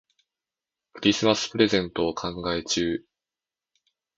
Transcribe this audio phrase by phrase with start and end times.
[0.93, 3.05] クリスマスプレゼントを考え中。